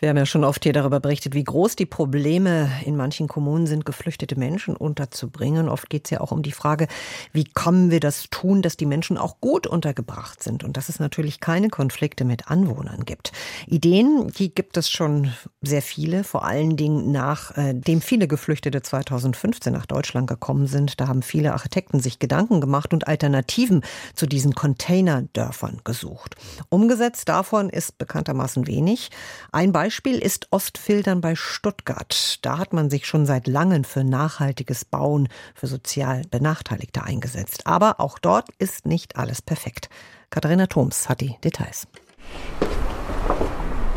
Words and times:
wir 0.00 0.08
haben 0.08 0.16
ja 0.16 0.24
schon 0.24 0.44
oft 0.44 0.64
hier 0.64 0.72
darüber 0.72 0.98
berichtet, 0.98 1.34
wie 1.34 1.44
groß 1.44 1.76
die 1.76 1.84
Probleme 1.84 2.70
in 2.86 2.96
manchen 2.96 3.28
Kommunen 3.28 3.66
sind, 3.66 3.84
geflüchtete 3.84 4.38
Menschen 4.38 4.74
unterzubringen. 4.74 5.68
Oft 5.68 5.90
geht 5.90 6.06
es 6.06 6.10
ja 6.10 6.20
auch 6.22 6.32
um 6.32 6.42
die 6.42 6.52
Frage, 6.52 6.88
wie 7.32 7.44
kommen 7.44 7.90
wir 7.90 8.00
das 8.00 8.28
tun, 8.30 8.62
dass 8.62 8.78
die 8.78 8.86
Menschen 8.86 9.18
auch 9.18 9.40
gut 9.40 9.66
untergebracht 9.66 10.42
sind 10.42 10.64
und 10.64 10.78
dass 10.78 10.88
es 10.88 11.00
natürlich 11.00 11.40
keine 11.40 11.68
Konflikte 11.68 12.24
mit 12.24 12.48
Anwohnern 12.48 13.04
gibt. 13.04 13.32
Ideen, 13.66 14.32
die 14.38 14.54
gibt 14.54 14.78
es 14.78 14.88
schon 14.88 15.32
sehr 15.60 15.82
viele, 15.82 16.24
vor 16.24 16.44
allen 16.46 16.78
Dingen 16.78 17.12
nachdem 17.12 17.98
äh, 17.98 18.02
viele 18.02 18.26
Geflüchtete 18.26 18.80
2015 18.80 19.72
nach 19.72 19.86
Deutschland 19.86 20.28
gekommen 20.28 20.66
sind. 20.66 20.98
Da 20.98 21.08
haben 21.08 21.20
viele 21.22 21.52
Architekten 21.52 22.00
sich 22.00 22.18
Gedanken 22.18 22.62
gemacht 22.62 22.94
und 22.94 23.06
Alternativen 23.06 23.82
zu 24.14 24.26
diesen 24.26 24.54
Containerdörfern 24.54 25.82
gesucht. 25.84 26.36
Umgesetzt 26.70 27.28
davon 27.28 27.68
ist 27.68 27.98
bekanntermaßen 27.98 28.66
wenig. 28.66 29.10
Ein 29.52 29.72
Beispiel 29.72 29.89
Beispiel 29.90 30.20
ist 30.20 30.46
Ostfildern 30.52 31.20
bei 31.20 31.34
Stuttgart. 31.34 32.38
Da 32.42 32.58
hat 32.58 32.72
man 32.72 32.90
sich 32.90 33.06
schon 33.06 33.26
seit 33.26 33.48
langem 33.48 33.82
für 33.82 34.04
nachhaltiges 34.04 34.84
Bauen 34.84 35.28
für 35.52 35.66
sozial 35.66 36.22
Benachteiligte 36.30 37.02
eingesetzt. 37.02 37.66
Aber 37.66 37.98
auch 37.98 38.20
dort 38.20 38.46
ist 38.60 38.86
nicht 38.86 39.16
alles 39.16 39.42
perfekt. 39.42 39.88
Katharina 40.30 40.68
Thoms 40.68 41.08
hat 41.08 41.20
die 41.20 41.34
Details. 41.42 41.88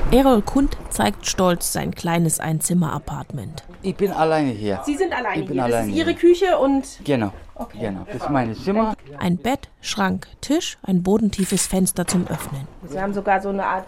Erol 0.09 0.41
Kund 0.41 0.77
zeigt 0.89 1.27
stolz 1.27 1.71
sein 1.71 1.93
kleines 1.93 2.39
Einzimmer-Apartment. 2.39 3.63
Ich 3.83 3.95
bin 3.95 4.11
alleine 4.11 4.49
hier. 4.49 4.81
Sie 4.87 4.95
sind 4.95 5.13
alleine 5.13 5.41
ich 5.41 5.47
bin 5.47 5.53
hier. 5.53 5.65
Alleine 5.65 5.87
das 5.89 5.91
ist 5.91 5.95
Ihre 5.95 6.09
hier. 6.09 6.19
Küche 6.19 6.57
und. 6.57 6.87
Genau. 7.03 7.31
Okay. 7.53 7.77
Genau. 7.81 8.03
Das 8.07 8.15
ist 8.15 8.29
mein 8.31 8.55
Zimmer. 8.55 8.95
Ein 9.19 9.37
Bett, 9.37 9.69
Schrank, 9.79 10.27
Tisch, 10.41 10.79
ein 10.81 11.03
bodentiefes 11.03 11.67
Fenster 11.67 12.07
zum 12.07 12.25
Öffnen. 12.25 12.67
Sie 12.87 12.99
haben 12.99 13.13
sogar 13.13 13.41
so 13.41 13.49
eine 13.49 13.63
Art 13.63 13.85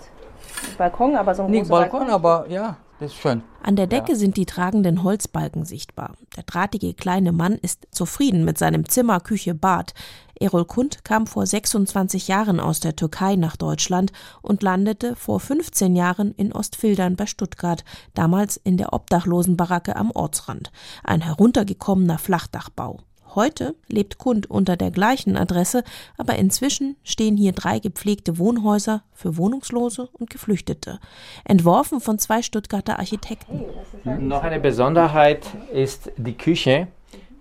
Balkon, 0.77 1.15
aber 1.15 1.35
so 1.35 1.43
ein 1.43 1.51
Nicht 1.51 1.67
großer 1.67 1.81
Balkon, 1.81 1.99
Balkon. 2.07 2.13
aber 2.15 2.49
ja, 2.49 2.77
das 2.99 3.11
ist 3.11 3.17
schön. 3.17 3.43
An 3.61 3.75
der 3.75 3.87
Decke 3.87 4.15
sind 4.15 4.37
die 4.37 4.45
tragenden 4.45 5.03
Holzbalken 5.03 5.65
sichtbar. 5.65 6.13
Der 6.37 6.43
drahtige 6.43 6.93
kleine 6.93 7.31
Mann 7.31 7.53
ist 7.53 7.87
zufrieden 7.91 8.45
mit 8.45 8.57
seinem 8.57 8.87
Zimmer, 8.87 9.19
Küche, 9.19 9.53
Bad. 9.53 9.93
Erol 10.39 10.65
Kund 10.65 11.03
kam 11.05 11.27
vor 11.27 11.45
26 11.45 12.27
Jahren 12.27 12.59
aus 12.59 12.79
der 12.81 12.95
Türkei 12.95 13.35
nach 13.35 13.55
Deutschland 13.55 14.11
und 14.41 14.63
landete 14.63 15.15
vor 15.15 15.39
15 15.39 15.95
Jahren 15.95 16.33
in 16.35 16.51
Ostfildern 16.51 17.15
bei 17.15 17.25
Stuttgart, 17.25 17.83
damals 18.13 18.57
in 18.57 18.77
der 18.77 18.93
Obdachlosenbaracke 18.93 19.95
am 19.95 20.11
Ortsrand. 20.11 20.71
Ein 21.03 21.21
heruntergekommener 21.21 22.17
Flachdachbau. 22.17 22.99
Heute 23.35 23.75
lebt 23.87 24.17
Kund 24.17 24.49
unter 24.49 24.77
der 24.77 24.91
gleichen 24.91 25.35
Adresse, 25.35 25.83
aber 26.17 26.37
inzwischen 26.37 26.95
stehen 27.03 27.35
hier 27.35 27.51
drei 27.51 27.79
gepflegte 27.79 28.37
Wohnhäuser 28.37 29.03
für 29.13 29.35
Wohnungslose 29.35 30.07
und 30.13 30.29
Geflüchtete, 30.29 30.99
entworfen 31.43 31.99
von 31.99 32.17
zwei 32.17 32.41
Stuttgarter 32.41 32.97
Architekten. 32.97 33.65
Noch 34.05 34.43
eine 34.43 34.59
Besonderheit 34.59 35.45
ist 35.73 36.11
die 36.15 36.37
Küche. 36.37 36.87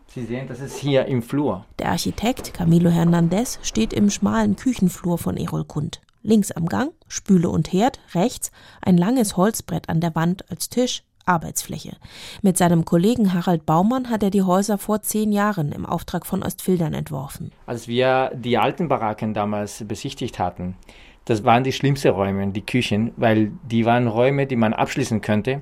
Sie 0.08 0.24
sehen, 0.24 0.48
das 0.48 0.60
ist 0.60 0.78
hier 0.78 1.06
im 1.06 1.22
Flur. 1.22 1.64
Der 1.78 1.90
Architekt 1.90 2.54
Camilo 2.54 2.90
Hernandez 2.90 3.60
steht 3.62 3.92
im 3.92 4.10
schmalen 4.10 4.56
Küchenflur 4.56 5.18
von 5.18 5.36
Erol 5.36 5.64
Kund. 5.64 6.00
Links 6.22 6.50
am 6.50 6.66
Gang 6.66 6.92
Spüle 7.06 7.48
und 7.50 7.72
Herd, 7.72 8.00
rechts 8.14 8.50
ein 8.80 8.96
langes 8.96 9.36
Holzbrett 9.36 9.88
an 9.88 10.00
der 10.00 10.14
Wand 10.14 10.50
als 10.50 10.68
Tisch, 10.68 11.04
Arbeitsfläche. 11.26 11.96
Mit 12.42 12.56
seinem 12.56 12.84
Kollegen 12.84 13.34
Harald 13.34 13.66
Baumann 13.66 14.10
hat 14.10 14.22
er 14.22 14.30
die 14.30 14.42
Häuser 14.42 14.78
vor 14.78 15.02
zehn 15.02 15.32
Jahren 15.32 15.72
im 15.72 15.86
Auftrag 15.86 16.26
von 16.26 16.42
Ostfildern 16.42 16.94
entworfen. 16.94 17.52
Als 17.66 17.88
wir 17.88 18.30
die 18.34 18.58
alten 18.58 18.88
Baracken 18.88 19.34
damals 19.34 19.84
besichtigt 19.86 20.38
hatten, 20.38 20.76
das 21.24 21.44
waren 21.44 21.64
die 21.64 21.72
schlimmsten 21.72 22.08
Räume, 22.08 22.48
die 22.48 22.60
Küchen, 22.60 23.12
weil 23.16 23.52
die 23.62 23.86
waren 23.86 24.06
Räume, 24.06 24.46
die 24.46 24.56
man 24.56 24.74
abschließen 24.74 25.20
könnte 25.20 25.60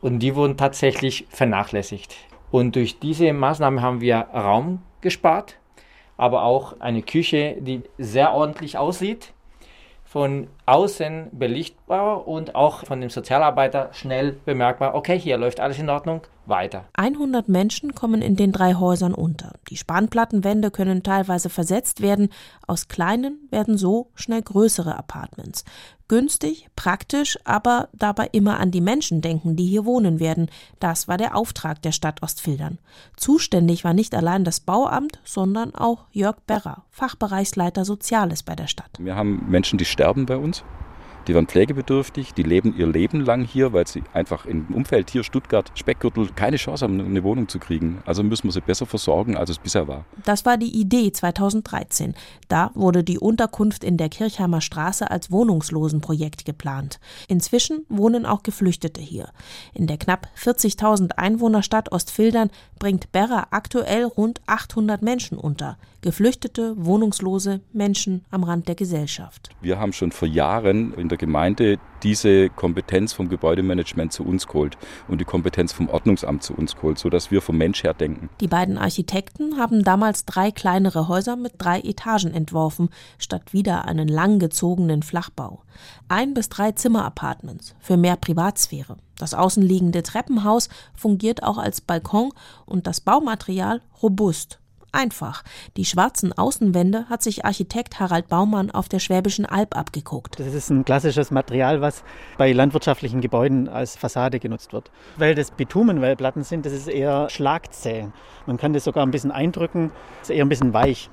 und 0.00 0.20
die 0.20 0.34
wurden 0.34 0.56
tatsächlich 0.56 1.26
vernachlässigt. 1.30 2.14
Und 2.50 2.76
durch 2.76 2.98
diese 3.00 3.32
Maßnahme 3.32 3.82
haben 3.82 4.00
wir 4.00 4.16
Raum 4.16 4.82
gespart, 5.00 5.56
aber 6.16 6.44
auch 6.44 6.80
eine 6.80 7.02
Küche, 7.02 7.56
die 7.60 7.82
sehr 7.98 8.32
ordentlich 8.32 8.78
aussieht, 8.78 9.32
von 10.16 10.46
außen 10.64 11.28
belichtbar 11.32 12.26
und 12.26 12.54
auch 12.54 12.86
von 12.86 13.02
dem 13.02 13.10
Sozialarbeiter 13.10 13.90
schnell 13.92 14.32
bemerkbar, 14.46 14.94
okay, 14.94 15.18
hier 15.18 15.36
läuft 15.36 15.60
alles 15.60 15.78
in 15.78 15.90
Ordnung, 15.90 16.22
weiter. 16.46 16.86
100 16.94 17.50
Menschen 17.50 17.94
kommen 17.94 18.22
in 18.22 18.34
den 18.34 18.50
drei 18.50 18.72
Häusern 18.76 19.12
unter. 19.12 19.52
Die 19.68 19.76
Spanplattenwände 19.76 20.70
können 20.70 21.02
teilweise 21.02 21.50
versetzt 21.50 22.00
werden. 22.00 22.30
Aus 22.66 22.88
kleinen 22.88 23.46
werden 23.50 23.76
so 23.76 24.08
schnell 24.14 24.40
größere 24.40 24.96
Apartments. 24.96 25.66
Günstig, 26.08 26.68
praktisch, 26.76 27.36
aber 27.44 27.88
dabei 27.92 28.28
immer 28.30 28.60
an 28.60 28.70
die 28.70 28.80
Menschen 28.80 29.22
denken, 29.22 29.56
die 29.56 29.66
hier 29.66 29.84
wohnen 29.84 30.20
werden. 30.20 30.48
Das 30.78 31.08
war 31.08 31.16
der 31.16 31.34
Auftrag 31.34 31.82
der 31.82 31.90
Stadt 31.90 32.22
Ostfildern. 32.22 32.78
Zuständig 33.16 33.82
war 33.82 33.92
nicht 33.92 34.14
allein 34.14 34.44
das 34.44 34.60
Bauamt, 34.60 35.18
sondern 35.24 35.74
auch 35.74 36.04
Jörg 36.12 36.36
Berrer, 36.46 36.84
Fachbereichsleiter 36.90 37.84
Soziales 37.84 38.44
bei 38.44 38.54
der 38.54 38.68
Stadt. 38.68 38.90
Wir 39.00 39.16
haben 39.16 39.46
Menschen, 39.48 39.78
die 39.78 39.84
sterben 39.84 40.26
bei 40.26 40.36
uns. 40.36 40.64
Die 41.26 41.34
waren 41.34 41.48
pflegebedürftig, 41.48 42.34
die 42.34 42.44
leben 42.44 42.76
ihr 42.76 42.86
Leben 42.86 43.20
lang 43.20 43.42
hier, 43.42 43.72
weil 43.72 43.86
sie 43.88 44.04
einfach 44.12 44.46
im 44.46 44.66
Umfeld 44.72 45.10
hier 45.10 45.24
Stuttgart, 45.24 45.72
Speckgürtel, 45.74 46.28
keine 46.36 46.56
Chance 46.56 46.84
haben, 46.84 47.00
eine 47.00 47.24
Wohnung 47.24 47.48
zu 47.48 47.58
kriegen. 47.58 48.00
Also 48.06 48.22
müssen 48.22 48.44
wir 48.44 48.52
sie 48.52 48.60
besser 48.60 48.86
versorgen, 48.86 49.36
als 49.36 49.50
es 49.50 49.58
bisher 49.58 49.88
war. 49.88 50.04
Das 50.24 50.46
war 50.46 50.56
die 50.56 50.80
Idee 50.80 51.10
2013. 51.10 52.14
Da 52.46 52.70
wurde 52.74 53.02
die 53.02 53.18
Unterkunft 53.18 53.82
in 53.82 53.96
der 53.96 54.08
Kirchheimer 54.08 54.60
Straße 54.60 55.10
als 55.10 55.32
Wohnungslosenprojekt 55.32 56.44
geplant. 56.44 57.00
Inzwischen 57.26 57.84
wohnen 57.88 58.24
auch 58.24 58.44
Geflüchtete 58.44 59.00
hier. 59.00 59.30
In 59.74 59.88
der 59.88 59.98
knapp 59.98 60.28
40.000 60.40 61.12
Einwohnerstadt 61.16 61.90
Ostfildern 61.90 62.50
bringt 62.78 63.10
Berra 63.10 63.48
aktuell 63.50 64.04
rund 64.04 64.40
800 64.46 65.02
Menschen 65.02 65.38
unter. 65.38 65.76
Geflüchtete, 66.02 66.74
Wohnungslose, 66.76 67.62
Menschen 67.72 68.24
am 68.30 68.44
Rand 68.44 68.68
der 68.68 68.76
Gesellschaft. 68.76 69.50
Wir 69.60 69.80
haben 69.80 69.92
schon 69.92 70.12
vor 70.12 70.28
Jahren 70.28 70.94
in 70.94 71.08
der 71.08 71.15
Gemeinde 71.16 71.78
diese 72.02 72.50
Kompetenz 72.50 73.12
vom 73.12 73.28
Gebäudemanagement 73.28 74.12
zu 74.12 74.24
uns 74.24 74.46
geholt 74.46 74.76
und 75.08 75.20
die 75.20 75.24
Kompetenz 75.24 75.72
vom 75.72 75.88
Ordnungsamt 75.88 76.42
zu 76.42 76.54
uns 76.54 76.76
geholt, 76.76 76.98
sodass 76.98 77.30
wir 77.30 77.42
vom 77.42 77.56
Mensch 77.56 77.82
her 77.82 77.94
denken. 77.94 78.28
Die 78.40 78.48
beiden 78.48 78.78
Architekten 78.78 79.58
haben 79.58 79.82
damals 79.82 80.24
drei 80.24 80.50
kleinere 80.50 81.08
Häuser 81.08 81.36
mit 81.36 81.54
drei 81.58 81.80
Etagen 81.80 82.32
entworfen, 82.32 82.90
statt 83.18 83.52
wieder 83.52 83.86
einen 83.86 84.08
langgezogenen 84.08 85.02
Flachbau. 85.02 85.62
Ein 86.08 86.34
bis 86.34 86.48
drei 86.48 86.72
Zimmerapartments 86.72 87.74
für 87.80 87.96
mehr 87.96 88.16
Privatsphäre. 88.16 88.96
Das 89.18 89.34
außenliegende 89.34 90.02
Treppenhaus 90.02 90.68
fungiert 90.94 91.42
auch 91.42 91.58
als 91.58 91.80
Balkon 91.80 92.32
und 92.66 92.86
das 92.86 93.00
Baumaterial 93.00 93.80
robust 94.02 94.60
einfach. 94.96 95.44
Die 95.76 95.84
schwarzen 95.84 96.36
Außenwände 96.36 97.08
hat 97.08 97.22
sich 97.22 97.44
Architekt 97.44 98.00
Harald 98.00 98.28
Baumann 98.28 98.70
auf 98.70 98.88
der 98.88 98.98
Schwäbischen 98.98 99.46
Alb 99.46 99.76
abgeguckt. 99.76 100.40
Das 100.40 100.52
ist 100.52 100.70
ein 100.70 100.84
klassisches 100.84 101.30
Material, 101.30 101.80
was 101.80 102.02
bei 102.38 102.52
landwirtschaftlichen 102.52 103.20
Gebäuden 103.20 103.68
als 103.68 103.96
Fassade 103.96 104.40
genutzt 104.40 104.72
wird. 104.72 104.90
Weil 105.16 105.34
das 105.34 105.50
Bitumenwellplatten 105.50 106.42
sind, 106.42 106.66
das 106.66 106.72
ist 106.72 106.88
eher 106.88 107.28
schlagzäh. 107.30 108.08
Man 108.46 108.56
kann 108.56 108.72
das 108.72 108.84
sogar 108.84 109.06
ein 109.06 109.10
bisschen 109.10 109.30
eindrücken, 109.30 109.92
ist 110.22 110.30
eher 110.30 110.44
ein 110.44 110.48
bisschen 110.48 110.72
weich. 110.72 111.10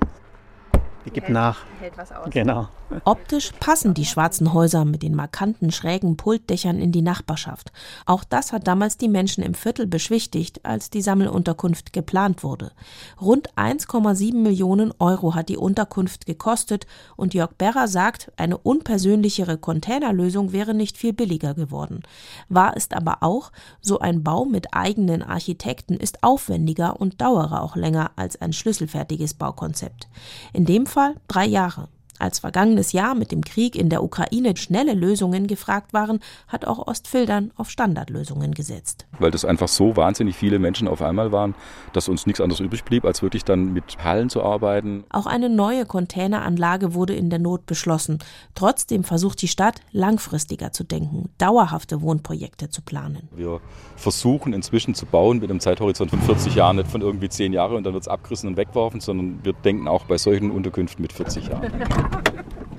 Die 1.04 1.10
gibt 1.10 1.26
hält, 1.26 1.34
nach. 1.34 1.64
Hält 1.80 1.96
was 1.98 2.12
aus. 2.12 2.30
Genau. 2.30 2.68
Optisch 3.04 3.52
passen 3.60 3.94
die 3.94 4.04
schwarzen 4.04 4.52
Häuser 4.52 4.84
mit 4.84 5.02
den 5.02 5.14
markanten 5.14 5.70
schrägen 5.70 6.16
Pultdächern 6.16 6.78
in 6.78 6.92
die 6.92 7.02
Nachbarschaft. 7.02 7.72
Auch 8.06 8.24
das 8.24 8.52
hat 8.52 8.66
damals 8.66 8.96
die 8.96 9.08
Menschen 9.08 9.42
im 9.42 9.54
Viertel 9.54 9.86
beschwichtigt, 9.86 10.64
als 10.64 10.90
die 10.90 11.02
Sammelunterkunft 11.02 11.92
geplant 11.92 12.42
wurde. 12.42 12.72
Rund 13.20 13.52
1,7 13.54 14.36
Millionen 14.36 14.92
Euro 14.98 15.34
hat 15.34 15.48
die 15.48 15.56
Unterkunft 15.56 16.26
gekostet 16.26 16.86
und 17.16 17.34
Jörg 17.34 17.52
Berrer 17.58 17.88
sagt, 17.88 18.32
eine 18.36 18.58
unpersönlichere 18.58 19.58
Containerlösung 19.58 20.52
wäre 20.52 20.74
nicht 20.74 20.96
viel 20.96 21.12
billiger 21.12 21.54
geworden. 21.54 22.02
Wahr 22.48 22.76
ist 22.76 22.94
aber 22.94 23.18
auch, 23.20 23.50
so 23.80 23.98
ein 23.98 24.22
Bau 24.22 24.44
mit 24.44 24.72
eigenen 24.72 25.22
Architekten 25.22 25.94
ist 25.94 26.22
aufwendiger 26.22 27.00
und 27.00 27.20
dauere 27.20 27.62
auch 27.62 27.76
länger 27.76 28.12
als 28.16 28.40
ein 28.40 28.52
schlüsselfertiges 28.52 29.34
Baukonzept. 29.34 30.08
In 30.52 30.64
dem 30.64 30.86
Fall 30.94 31.16
drei 31.26 31.46
Jahre. 31.46 31.88
Als 32.24 32.38
vergangenes 32.38 32.92
Jahr 32.92 33.14
mit 33.14 33.32
dem 33.32 33.44
Krieg 33.44 33.76
in 33.76 33.90
der 33.90 34.02
Ukraine 34.02 34.56
schnelle 34.56 34.94
Lösungen 34.94 35.46
gefragt 35.46 35.92
waren, 35.92 36.20
hat 36.48 36.66
auch 36.66 36.86
Ostfildern 36.86 37.52
auf 37.54 37.68
Standardlösungen 37.68 38.52
gesetzt. 38.52 39.04
Weil 39.18 39.30
das 39.30 39.44
einfach 39.44 39.68
so 39.68 39.94
wahnsinnig 39.94 40.34
viele 40.34 40.58
Menschen 40.58 40.88
auf 40.88 41.02
einmal 41.02 41.32
waren, 41.32 41.54
dass 41.92 42.08
uns 42.08 42.24
nichts 42.24 42.40
anderes 42.40 42.60
übrig 42.60 42.82
blieb, 42.84 43.04
als 43.04 43.20
wirklich 43.20 43.44
dann 43.44 43.74
mit 43.74 44.02
Hallen 44.02 44.30
zu 44.30 44.42
arbeiten. 44.42 45.04
Auch 45.10 45.26
eine 45.26 45.50
neue 45.50 45.84
Containeranlage 45.84 46.94
wurde 46.94 47.14
in 47.14 47.28
der 47.28 47.40
Not 47.40 47.66
beschlossen. 47.66 48.20
Trotzdem 48.54 49.04
versucht 49.04 49.42
die 49.42 49.48
Stadt, 49.48 49.82
langfristiger 49.92 50.72
zu 50.72 50.82
denken, 50.82 51.28
dauerhafte 51.36 52.00
Wohnprojekte 52.00 52.70
zu 52.70 52.80
planen. 52.80 53.28
Wir 53.36 53.60
versuchen 53.96 54.54
inzwischen 54.54 54.94
zu 54.94 55.04
bauen 55.04 55.40
mit 55.40 55.50
einem 55.50 55.60
Zeithorizont 55.60 56.08
von 56.08 56.22
40 56.22 56.54
Jahren, 56.54 56.76
nicht 56.76 56.90
von 56.90 57.02
irgendwie 57.02 57.28
10 57.28 57.52
Jahren 57.52 57.76
und 57.76 57.84
dann 57.84 57.92
wird 57.92 58.04
es 58.04 58.08
abgerissen 58.08 58.48
und 58.48 58.56
weggeworfen, 58.56 59.00
sondern 59.00 59.40
wir 59.44 59.52
denken 59.52 59.88
auch 59.88 60.06
bei 60.06 60.16
solchen 60.16 60.50
Unterkünften 60.50 61.02
mit 61.02 61.12
40 61.12 61.48
Jahren. 61.48 61.70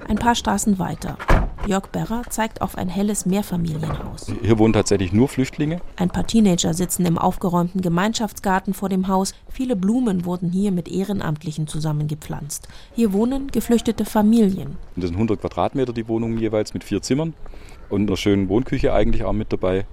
Ein 0.07 0.17
paar 0.17 0.35
Straßen 0.35 0.77
weiter. 0.79 1.17
Jörg 1.67 1.87
Berrer 1.87 2.23
zeigt 2.29 2.61
auf 2.61 2.77
ein 2.77 2.89
helles 2.89 3.25
Mehrfamilienhaus. 3.25 4.31
Hier 4.43 4.59
wohnen 4.59 4.73
tatsächlich 4.73 5.11
nur 5.13 5.27
Flüchtlinge. 5.27 5.81
Ein 5.95 6.09
paar 6.09 6.27
Teenager 6.27 6.75
sitzen 6.75 7.05
im 7.05 7.17
aufgeräumten 7.17 7.81
Gemeinschaftsgarten 7.81 8.75
vor 8.75 8.89
dem 8.89 9.07
Haus. 9.07 9.33
Viele 9.49 9.75
Blumen 9.75 10.25
wurden 10.25 10.51
hier 10.51 10.71
mit 10.71 10.87
Ehrenamtlichen 10.87 11.67
zusammengepflanzt. 11.67 12.67
Hier 12.93 13.13
wohnen 13.13 13.47
geflüchtete 13.47 14.05
Familien. 14.05 14.77
Das 14.95 15.05
sind 15.05 15.15
100 15.15 15.41
Quadratmeter 15.41 15.91
die 15.91 16.07
Wohnungen 16.07 16.37
jeweils 16.37 16.73
mit 16.75 16.83
vier 16.83 17.01
Zimmern 17.01 17.33
und 17.89 18.07
einer 18.07 18.17
schönen 18.17 18.47
Wohnküche 18.47 18.93
eigentlich 18.93 19.23
auch 19.23 19.33
mit 19.33 19.51
dabei. 19.51 19.85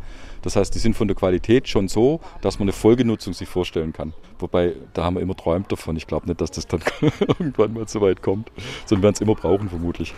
Das 0.42 0.56
heißt, 0.56 0.74
die 0.74 0.78
sind 0.78 0.96
von 0.96 1.08
der 1.08 1.16
Qualität 1.16 1.68
schon 1.68 1.88
so, 1.88 2.20
dass 2.40 2.58
man 2.58 2.64
eine 2.66 2.72
Folgenutzung 2.72 3.32
sich 3.32 3.48
vorstellen 3.48 3.92
kann. 3.92 4.12
Wobei, 4.40 4.74
da 4.92 5.04
haben 5.04 5.14
wir 5.14 5.20
immer 5.20 5.36
träumt 5.36 5.70
davon. 5.70 5.96
Ich 5.96 6.06
glaube 6.06 6.26
nicht, 6.26 6.40
dass 6.40 6.50
das 6.50 6.66
dann 6.66 6.80
irgendwann 7.20 7.72
mal 7.72 7.86
so 7.88 8.00
weit 8.00 8.22
kommt, 8.22 8.50
sondern 8.84 9.04
werden 9.04 9.14
es 9.14 9.20
immer 9.20 9.36
brauchen 9.36 9.68
vermutlich. 9.68 10.14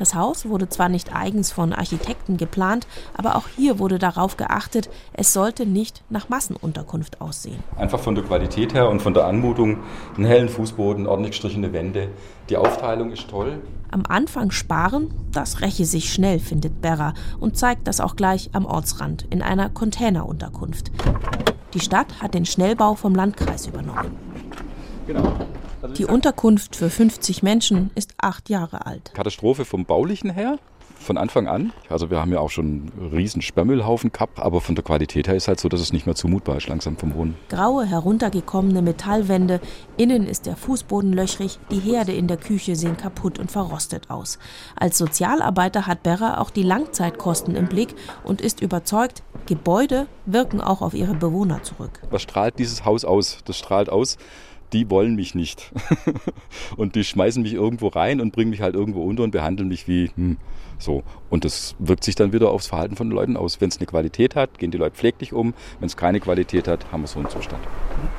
Das 0.00 0.14
Haus 0.14 0.48
wurde 0.48 0.66
zwar 0.66 0.88
nicht 0.88 1.14
eigens 1.14 1.52
von 1.52 1.74
Architekten 1.74 2.38
geplant, 2.38 2.86
aber 3.12 3.36
auch 3.36 3.48
hier 3.54 3.78
wurde 3.78 3.98
darauf 3.98 4.38
geachtet, 4.38 4.88
es 5.12 5.34
sollte 5.34 5.66
nicht 5.66 6.02
nach 6.08 6.30
Massenunterkunft 6.30 7.20
aussehen. 7.20 7.62
Einfach 7.76 8.00
von 8.00 8.14
der 8.14 8.24
Qualität 8.24 8.72
her 8.72 8.88
und 8.88 9.02
von 9.02 9.12
der 9.12 9.26
Anmutung, 9.26 9.80
einen 10.16 10.24
hellen 10.24 10.48
Fußboden, 10.48 11.06
ordentlich 11.06 11.32
gestrichene 11.32 11.74
Wände. 11.74 12.08
Die 12.48 12.56
Aufteilung 12.56 13.12
ist 13.12 13.28
toll. 13.28 13.60
Am 13.90 14.04
Anfang 14.08 14.50
sparen, 14.52 15.12
das 15.32 15.60
räche 15.60 15.84
sich 15.84 16.10
schnell, 16.10 16.38
findet 16.38 16.80
Berra 16.80 17.12
und 17.38 17.58
zeigt 17.58 17.86
das 17.86 18.00
auch 18.00 18.16
gleich 18.16 18.48
am 18.54 18.64
Ortsrand 18.64 19.26
in 19.28 19.42
einer 19.42 19.68
Containerunterkunft. 19.68 20.90
Die 21.74 21.80
Stadt 21.80 22.22
hat 22.22 22.32
den 22.32 22.46
Schnellbau 22.46 22.94
vom 22.94 23.14
Landkreis 23.14 23.66
übernommen. 23.66 24.16
Genau. 25.06 25.34
Die 25.96 26.04
Unterkunft 26.04 26.76
für 26.76 26.90
50 26.90 27.42
Menschen 27.42 27.90
ist 27.94 28.14
acht 28.18 28.50
Jahre 28.50 28.86
alt. 28.86 29.12
Katastrophe 29.14 29.64
vom 29.64 29.86
Baulichen 29.86 30.30
her, 30.30 30.58
von 30.98 31.16
Anfang 31.16 31.48
an. 31.48 31.72
Also 31.88 32.10
wir 32.10 32.20
haben 32.20 32.32
ja 32.32 32.40
auch 32.40 32.50
schon 32.50 32.92
einen 32.98 33.10
riesen 33.12 33.40
Sperrmüllhaufen 33.40 34.12
gehabt, 34.12 34.38
aber 34.38 34.60
von 34.60 34.74
der 34.74 34.84
Qualität 34.84 35.26
her 35.26 35.34
ist 35.34 35.48
halt 35.48 35.58
so, 35.58 35.68
dass 35.68 35.80
es 35.80 35.92
nicht 35.92 36.04
mehr 36.04 36.14
zumutbar 36.14 36.58
ist 36.58 36.68
langsam 36.68 36.98
vom 36.98 37.14
Wohnen. 37.14 37.36
Graue, 37.48 37.86
heruntergekommene 37.86 38.82
Metallwände, 38.82 39.60
innen 39.96 40.26
ist 40.26 40.44
der 40.44 40.56
Fußboden 40.56 41.12
löchrig, 41.12 41.58
die 41.70 41.80
Herde 41.80 42.12
in 42.12 42.28
der 42.28 42.36
Küche 42.36 42.76
sehen 42.76 42.98
kaputt 42.98 43.38
und 43.38 43.50
verrostet 43.50 44.10
aus. 44.10 44.38
Als 44.76 44.98
Sozialarbeiter 44.98 45.86
hat 45.86 46.02
Berra 46.02 46.38
auch 46.38 46.50
die 46.50 46.62
Langzeitkosten 46.62 47.56
im 47.56 47.68
Blick 47.68 47.94
und 48.22 48.42
ist 48.42 48.60
überzeugt, 48.60 49.22
Gebäude 49.46 50.06
wirken 50.26 50.60
auch 50.60 50.82
auf 50.82 50.92
ihre 50.92 51.14
Bewohner 51.14 51.62
zurück. 51.62 52.02
Was 52.10 52.22
strahlt 52.22 52.58
dieses 52.58 52.84
Haus 52.84 53.06
aus? 53.06 53.38
Das 53.46 53.56
strahlt 53.56 53.88
aus, 53.88 54.18
die 54.72 54.90
wollen 54.90 55.14
mich 55.14 55.34
nicht. 55.34 55.72
und 56.76 56.94
die 56.94 57.04
schmeißen 57.04 57.42
mich 57.42 57.54
irgendwo 57.54 57.88
rein 57.88 58.20
und 58.20 58.32
bringen 58.32 58.50
mich 58.50 58.60
halt 58.60 58.74
irgendwo 58.74 59.02
unter 59.02 59.22
und 59.22 59.30
behandeln 59.30 59.68
mich 59.68 59.88
wie 59.88 60.10
hm, 60.14 60.36
so. 60.78 61.02
Und 61.28 61.44
das 61.44 61.74
wirkt 61.78 62.04
sich 62.04 62.14
dann 62.14 62.32
wieder 62.32 62.50
aufs 62.50 62.66
Verhalten 62.66 62.96
von 62.96 63.08
den 63.08 63.14
Leuten 63.14 63.36
aus. 63.36 63.60
Wenn 63.60 63.68
es 63.68 63.78
eine 63.78 63.86
Qualität 63.86 64.34
hat, 64.34 64.58
gehen 64.58 64.70
die 64.70 64.78
Leute 64.78 64.96
pfleglich 64.96 65.32
um. 65.32 65.54
Wenn 65.78 65.86
es 65.86 65.96
keine 65.96 66.20
Qualität 66.20 66.68
hat, 66.68 66.90
haben 66.90 67.02
wir 67.02 67.08
so 67.08 67.18
einen 67.18 67.28
Zustand. 67.28 67.62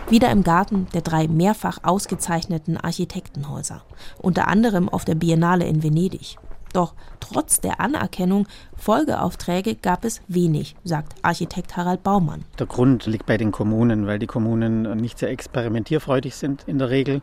Wieder 0.10 0.32
im 0.32 0.44
Garten 0.44 0.88
der 0.94 1.02
drei 1.02 1.28
mehrfach 1.28 1.80
ausgezeichneten 1.84 2.78
Architektenhäuser. 2.78 3.84
Unter 4.20 4.48
anderem 4.48 4.90
auf 4.90 5.06
der 5.06 5.16
Biennale 5.16 5.66
in 5.66 5.84
Venedig. 5.84 6.38
Doch 6.74 6.94
trotz 7.20 7.60
der 7.60 7.80
Anerkennung 7.80 8.48
Folgeaufträge 8.76 9.76
gab 9.76 10.06
es 10.06 10.22
wenig, 10.28 10.76
sagt 10.84 11.14
Architekt 11.22 11.78
Harald 11.78 12.04
Baumann. 12.04 12.46
Der 12.58 12.66
Grund 12.66 13.06
liegt 13.06 13.26
bei 13.26 13.38
den 13.38 13.52
Kommunen, 13.52 14.08
weil 14.08 14.20
die 14.20 14.28
Kommunen 14.28 14.98
nicht 14.98 15.20
sehr 15.20 15.30
experimentierfreudig 15.30 16.36
sind 16.36 16.64
in 16.68 16.80
der 16.80 16.90
Regel 16.90 17.22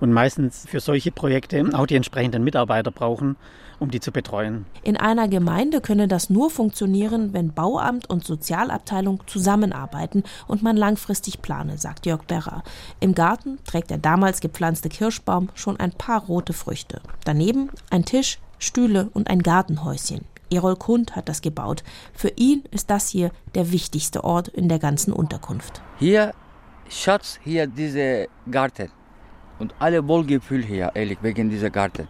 und 0.00 0.12
meistens 0.12 0.66
für 0.68 0.80
solche 0.80 1.12
Projekte 1.12 1.64
auch 1.74 1.86
die 1.86 1.94
entsprechenden 1.94 2.42
Mitarbeiter 2.42 2.90
brauchen, 2.90 3.36
um 3.78 3.90
die 3.90 4.00
zu 4.00 4.10
betreuen. 4.10 4.66
In 4.82 4.96
einer 4.96 5.28
Gemeinde 5.28 5.80
könne 5.80 6.08
das 6.08 6.30
nur 6.30 6.50
funktionieren, 6.50 7.32
wenn 7.32 7.52
Bauamt 7.52 8.08
und 8.08 8.24
Sozialabteilung 8.24 9.22
zusammenarbeiten 9.26 10.24
und 10.46 10.62
man 10.62 10.76
langfristig 10.76 11.42
plane, 11.42 11.78
sagt 11.78 12.06
Jörg 12.06 12.24
Berrer. 12.24 12.62
Im 13.00 13.14
Garten 13.14 13.58
trägt 13.64 13.90
der 13.90 13.98
damals 13.98 14.40
gepflanzte 14.40 14.88
Kirschbaum 14.88 15.50
schon 15.54 15.78
ein 15.78 15.92
paar 15.92 16.24
rote 16.24 16.52
Früchte. 16.52 17.00
Daneben 17.24 17.70
ein 17.90 18.04
Tisch, 18.04 18.38
Stühle 18.58 19.10
und 19.12 19.28
ein 19.28 19.42
Gartenhäuschen. 19.42 20.24
Erol 20.50 20.76
Kund 20.76 21.16
hat 21.16 21.28
das 21.28 21.40
gebaut. 21.42 21.82
Für 22.12 22.32
ihn 22.36 22.62
ist 22.70 22.90
das 22.90 23.08
hier 23.08 23.30
der 23.54 23.72
wichtigste 23.72 24.22
Ort 24.24 24.48
in 24.48 24.68
der 24.68 24.78
ganzen 24.78 25.12
Unterkunft. 25.12 25.82
Hier, 25.98 26.32
Schatz, 26.88 27.38
hier 27.42 27.66
dieser 27.66 28.26
Garten. 28.50 28.90
Und 29.58 29.74
alle 29.78 30.06
Wohlgefühl 30.06 30.62
hier, 30.62 30.92
ehrlich, 30.94 31.18
wegen 31.22 31.50
dieser 31.50 31.70
Garten. 31.70 32.08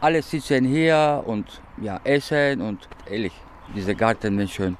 Alle 0.00 0.20
sitzen 0.20 0.64
hier 0.64 1.22
und 1.26 1.46
ja, 1.80 2.00
essen 2.04 2.60
und 2.60 2.88
ehrlich, 3.08 3.32
dieser 3.74 3.94
Garten 3.94 4.38
ist 4.40 4.52
schön. 4.52 4.76